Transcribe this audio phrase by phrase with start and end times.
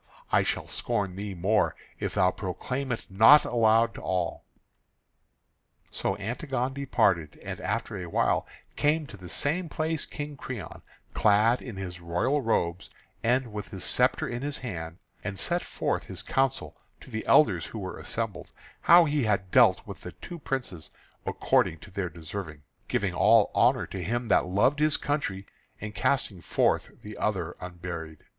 [0.31, 4.43] I shall scorn thee more if thou proclaim it not aloud to all."
[5.91, 10.81] So Antigone departed; and after a while came to the same place King Creon,
[11.13, 12.89] clad in his royal robes,
[13.21, 17.67] and with his sceptre in his hand, and set forth his counsel to the elders
[17.67, 20.89] who were assembled, how he had dealt with the two princes
[21.27, 25.45] according to their deserving, giving all honour to him that loved his country
[25.79, 28.17] and casting forth the other unburied.